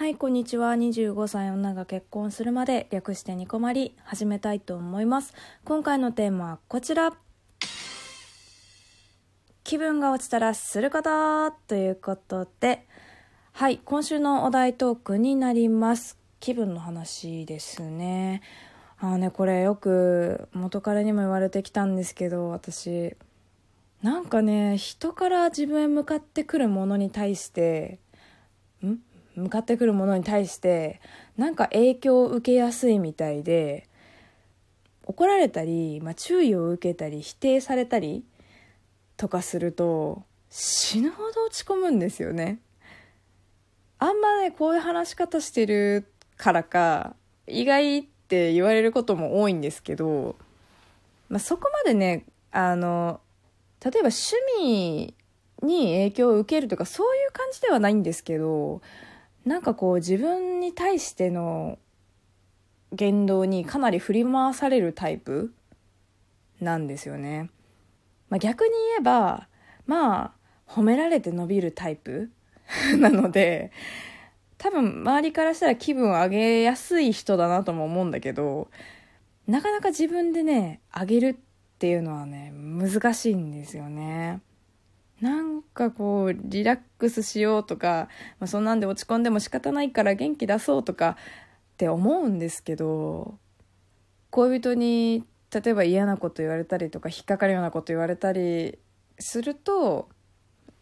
[0.00, 0.72] はい、こんにちは。
[0.72, 5.34] 25歳女が結婚するまで略してニコマリ始めたいと思います。
[5.66, 7.12] 今回のテーマはこちら。
[9.62, 12.86] 気分が落ちたらすることということで、
[13.52, 16.16] はい、今週のお題トークになります。
[16.40, 18.40] 気分の話ですね。
[19.00, 23.18] あのね、これよく元彼にも言われてきたんですけど、私、
[24.02, 27.98] なんかね、人から自分へ向かってくるものに対して、
[29.40, 31.00] 向かってくるものに対して
[31.36, 33.88] なんか影響を受けやすいみたいで
[35.04, 38.24] 怒られたり、まあ、注意を受けたり否定されたり
[39.16, 42.58] とかすると死ぬほど落ち込むんですよね。
[43.98, 47.14] あんまねこういう話し方してるからか
[47.46, 50.36] 意外って言われることも多いんですけど、
[51.28, 53.20] まあ、そこまでねあの
[53.84, 55.14] 例えば趣味
[55.62, 58.80] に影響を受けるとかそういう感じではないんですけど
[59.44, 61.78] なんかこう自分に対しての
[62.92, 65.52] 言動にかなり振り回されるタイプ
[66.60, 67.50] なんですよね。
[68.28, 69.48] まあ、逆に言えば
[69.86, 70.32] まあ
[70.66, 72.30] 褒められて伸びるタイプ
[72.98, 73.72] なので
[74.58, 78.68] 多分周りからしたら気分を上げやすい人だなとも思うんだけど
[79.48, 81.34] なかなか自分でね上げるっ
[81.78, 84.40] ていうのはね難しいんですよね。
[85.20, 93.38] なんかこうリラックスしようとか、まあ、そんなんで落ち込んでも仕方ないから元気出そうとかって思うんですけど
[94.30, 98.78] 恋人に例えば嫌なこと言われたりとか引っかかるようなこと言われたり
[99.18, 100.08] すると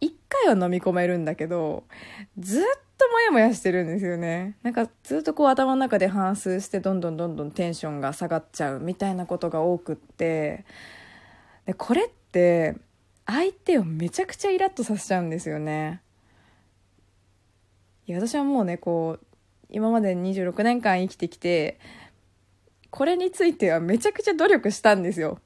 [0.00, 1.84] 一回は飲み込めるんだけど
[2.38, 2.62] ずっ
[2.98, 4.56] とモヤモヤしてるんですよね。
[4.62, 10.64] なんかずっとこう頭の中で反芻してどんどんどんどんテンションが下がっちゃうみたいなことが多くって
[11.66, 12.76] でこれって
[13.26, 16.00] 相手をめちゃくちゃイラッとさせちゃうんですよね。
[18.06, 19.26] いや私はもうねこう
[19.68, 21.78] 今まで26年間生きてきて
[22.90, 25.40] これについてはめちゃくちゃ努力したんですよ。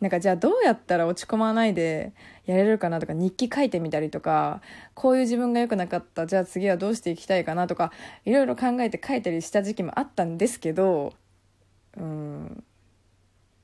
[0.00, 2.14] なんかじゃあどうやったら落ち込まないで
[2.46, 4.62] やれるかなとか日記書いてみたりとか
[4.94, 7.92] こういう自分が良くなかったじゃあ次はどうしていきたいかなとか
[8.24, 11.12] いろいろ考えて書いたりした時期もあったんですけど
[11.98, 12.64] うん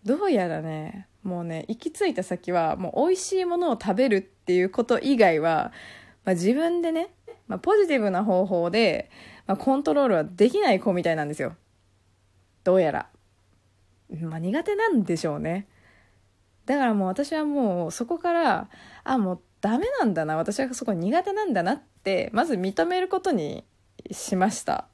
[0.05, 5.73] どうやらねもうね行き着いた先はもう美味しいものを食べるっていうこと以外は、
[6.25, 7.09] まあ、自分でね、
[7.49, 9.11] まあ、ポジティブな方法で、
[9.47, 11.57] まあ、コントロールはできない子みたいなんですよ。
[12.65, 13.09] どうやら、
[14.23, 15.69] まあ、苦手なんでしょうね。
[16.65, 18.69] だからもう私はもうそこから
[19.05, 20.37] あもうダメなんだな。
[20.37, 23.65] 私はそこ苦手なんだなってまず認めることに
[24.11, 24.89] しました。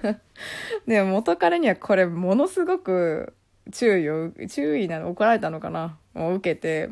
[0.86, 3.34] でも元彼にはこれものすごく
[3.72, 5.98] 注意を注意なの怒られたのかな？
[6.14, 6.90] を受けて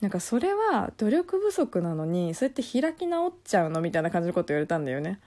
[0.00, 5.18] なんかそれは努力不足なのにそうやって開き直っちゃうのみたいな感じのこと言われたんだよね。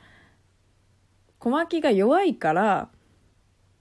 [1.39, 2.89] 小牧が弱いから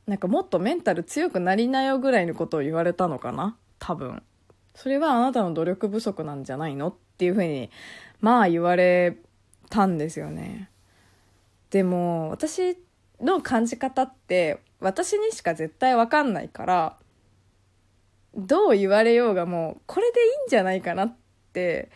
[0.06, 3.56] なんかもっとメンタル強くなりなよぐらいのことを言われたのかな？
[3.78, 4.22] 多分。
[4.75, 6.88] それはあなたの努力不足なんじゃないの？
[6.88, 7.70] っていうふうに
[8.20, 9.16] まあ言われ
[9.70, 10.70] たんですよね。
[11.70, 12.78] でも私
[13.20, 16.96] の感じ方って私にしか絶対わかんないから
[18.34, 21.16] どう言われようがもうこれでいいんじゃないかなっ
[21.52, 21.90] て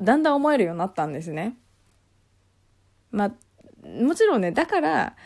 [0.00, 1.56] だんだん思えるようになったんですね。
[3.10, 3.32] まあ
[3.86, 5.16] もちろんねだから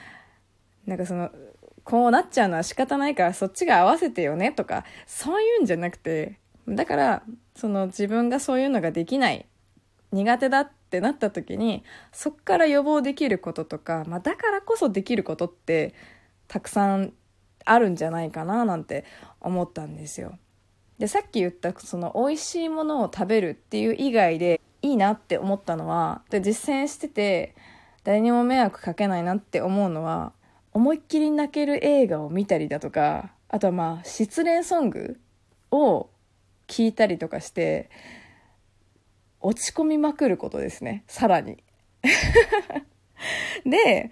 [0.87, 1.31] なんかその
[1.85, 6.39] こうなっちゃうのは仕方ないからそっちが合わせてよねとかそういうんじゃなくて
[6.69, 7.23] だから
[7.57, 9.47] その自分がそういうのができない
[10.13, 15.95] 苦手だっってなった時にそっから予防できることとか、まあ、だからこそできることって
[16.49, 17.15] たくさん
[17.65, 19.07] あるんじゃないかななんて
[19.41, 20.39] 思ったんですよ。
[20.99, 27.55] でさっき言ったその美味しいものを食べるっていう以外でいいなって思ったのはで実践してて
[28.05, 30.33] 誰にも迷惑かけないなって思うのは
[30.75, 35.19] 思いっきり泣ける映画を見たりだとかあとはまあ失恋ソング
[35.71, 36.11] を
[36.67, 37.89] 聞いたりとかして
[39.43, 41.05] 落ち込みまくることですね。
[41.07, 41.63] さらに。
[43.65, 44.11] で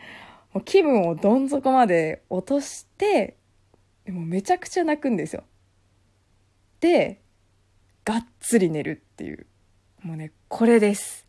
[0.52, 3.36] もう気分をどん底まで落として
[4.08, 5.44] もめちゃくちゃ泣くんですよ。
[6.80, 7.20] で
[8.04, 9.46] がっつり寝るっていう。
[10.02, 11.26] もうねこれです。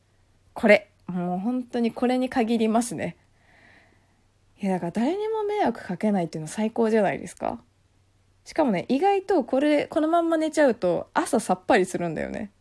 [0.53, 0.89] これ。
[1.07, 3.17] もう本当にこれに限りますね。
[4.61, 7.61] いやだから誰にも迷惑かけないっていうの最高じゃないですか。
[8.45, 12.51] しかもね意外とこれこのまんま寝ちゃうと朝さっぱりするんだよね。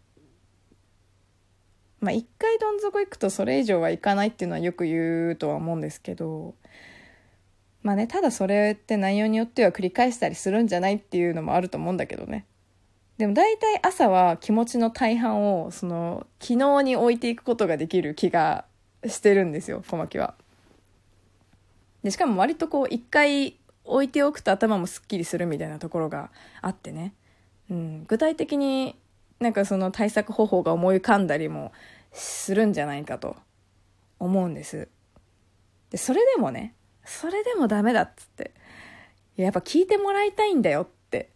[2.01, 6.55] まあ一回どん底行くとそれ以上はいかないっていうのはよく言うとは思うんですけど
[7.83, 12.47] まあねただそれって内容によっては繰り返したりするんじゃないっていうのもあると思うんだけどね
[13.19, 18.65] でも大体朝は気持ちの大半をその昨日に置いていくことができる気が
[19.07, 20.35] してるんですよ小牧は。
[22.03, 26.31] でしかも割とこう一回置いておくと頭もすっきりするみたいなところが
[26.63, 27.13] あってね、
[27.71, 28.97] うん、具体的に
[29.41, 31.73] なんかその対策方法が思い浮かんだりも
[32.13, 33.37] するんじゃないかと
[34.19, 34.89] 思うんです。
[35.91, 38.53] でそれでもねそれでもダメだっつって
[39.37, 41.31] やっぱ聞いてもらいたいんだよって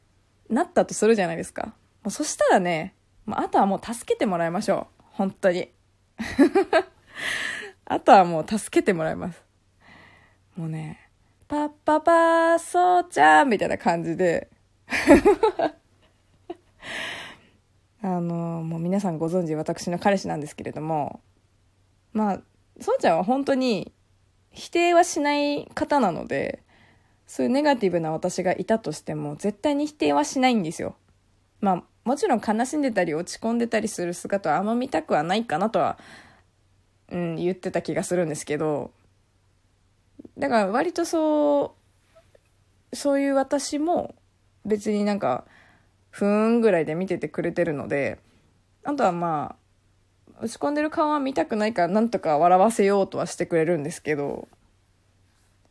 [0.51, 1.75] なったとするじゃないですか。
[2.03, 2.95] もうそしたらね
[3.31, 5.03] あとはもう助けてもらいましょう。
[5.13, 5.73] 本当に。
[7.87, 9.43] あとはもう助けてもらいます。
[10.57, 11.11] もうね
[11.49, 14.51] パッパパーそうちゃんみたいな感じで。
[18.05, 21.21] あのもう皆さんご存知私の彼氏なんですけれども
[22.13, 22.41] まあ
[22.79, 23.93] そうちゃんは本当に
[24.51, 26.63] 否定はしない方なので
[27.27, 30.97] そういうネガティブな私がいたとしても絶対に否定はしないんですよ。
[31.63, 35.99] まあもちろん悲しんでたり落ち込んでたりする姿はあんま見たくはないかなとは、
[37.11, 38.91] うん、言ってた気がするんですけど
[40.37, 41.75] だから割とそ
[42.93, 44.15] うそういう私も
[44.67, 45.47] 別になんか
[46.15, 48.21] ふーんぐらいで見ててくれてるので
[48.85, 49.57] あとはま
[50.39, 54.47] あ落ち込んでる顔は見たくないからなんとか笑わせようとはしてくれるんですけど、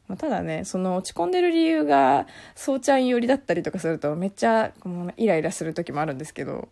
[0.10, 6.68] まあ、ただねその落ち込んでる理由がそうちゃん寄りだったりとかするとめっちゃもうイライラする時もあるんですけど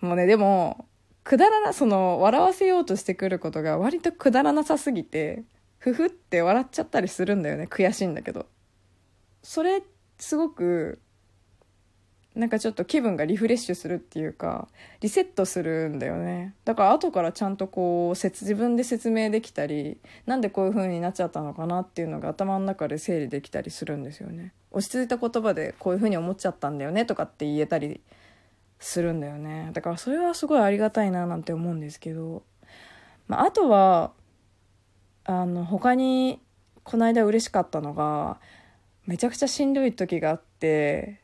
[0.00, 0.84] もうねでも
[1.22, 5.44] くだらなその笑わせようとしてくることが割とくだらなさすぎて
[5.78, 8.46] ふふって笑っちゃったりするんだよね悔しいんだけど。
[9.44, 9.80] それ
[10.18, 10.98] すごく
[12.36, 14.68] なんかちょっと気分がリフレッシュするっていうか
[15.00, 16.54] リセットするんだよね。
[16.66, 19.96] だから後からちゃんとこう自分で説明できたり
[20.26, 24.52] なんでこういう風になっちゃったのかなっていうのが頭の中で整理できたりするんですよね。
[24.70, 28.02] 落ち着いた言葉でこういう風に思っちゃったんだよねとかって言えたり
[28.78, 29.70] するんだよね。
[29.72, 32.42] だからそれはすごいありがたいななんて思うんですけど、
[33.28, 34.12] まあ、あとは
[35.24, 36.38] あの他に
[36.84, 38.38] この間嬉しかったのが
[39.06, 41.20] めちゃくちゃしんどい時があって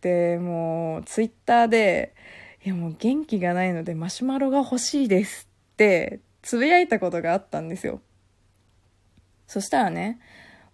[0.00, 2.14] でもうツイッターで
[2.64, 8.00] 「いやもう元気がないのでマシュマロが欲しいです」ってつぶやいたことがあったんですよ。
[9.46, 10.20] そしたらね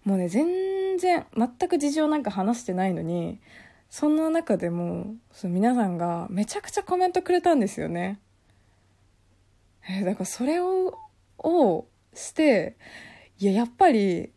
[0.03, 3.39] もうね全然全く事情なんか話してないのに
[3.89, 8.19] そんな中でもその皆さんがめちゃくちゃコメントくれたんですよね。
[9.87, 10.97] えだからそれを
[11.37, 12.75] をして
[13.39, 14.31] いややっぱり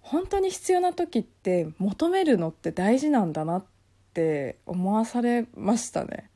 [0.00, 3.64] 本当に必要な時って求めるのって大事なんだなっ
[4.12, 6.30] って思わされましたね。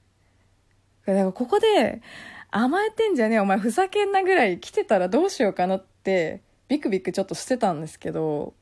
[1.04, 2.02] だからここで
[2.50, 8.54] 甘えてんじゃねえお前ふざけんなぐらい来てたらどうしようかなってビクビクちょっとしてたんですけど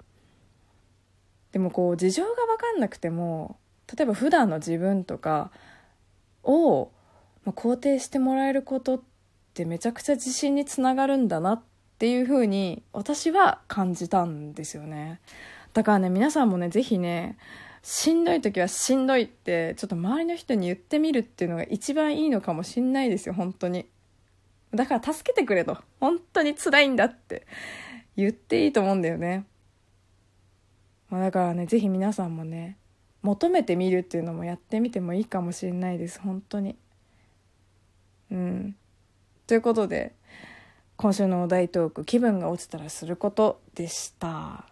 [1.52, 3.56] でもこう事情が分かんなくても
[3.96, 5.52] 例えば普段の自分とか
[6.43, 6.90] を
[7.46, 9.00] 肯定してもらえることっ
[9.55, 15.20] てめちゃくちゃ自信につながるんだなってっていう風に私は感じたんですよね。
[15.72, 17.38] だからね皆さんもね是非ね
[17.86, 23.86] しんどい時はしんどいってちょっと周りの人に言ってみるっていうのが一番いいのかもしんないですよ本当に。
[24.75, 27.46] だから助けてくれと本当に辛いんだって
[28.16, 29.44] 言っていいと思うんだよね、
[31.10, 32.78] まあ、だからね是非皆さんもね
[33.20, 36.76] 求めてみるっていうのもやってみてもいいかもしれないです本当に。
[38.31, 38.76] うん。
[39.46, 40.14] ということで
[40.96, 44.64] 今週のお題トーク気分が落ちたらすることでした。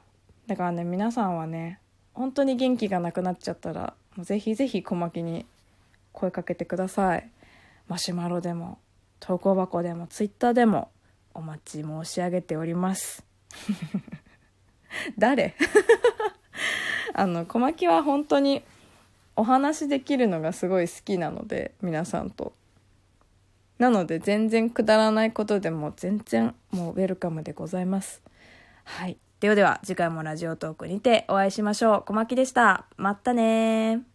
[0.46, 1.78] だからね皆さんはね
[2.14, 5.46] 本当に元気がなくなっちゃったらぜひぜひ小牧に
[6.12, 7.28] 声かけてください
[7.88, 8.78] マシュマロでも
[9.20, 10.90] 投稿箱でもツイッターでも
[11.34, 13.24] お待ち申し上げております
[15.16, 15.54] 誰？
[17.14, 18.62] あの小牧は本当に
[19.36, 22.52] お話できるのがすごい好きなので皆さんと
[23.78, 28.22] なので全然くだらないことでも全然もうウェルカムでございます。
[28.84, 29.18] はい。
[29.42, 32.02] ではでは次回もラジオトークにてお会いしましょう。
[32.06, 32.84] 小牧でした。
[32.96, 34.11] またね